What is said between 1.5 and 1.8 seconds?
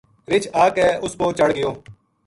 گیو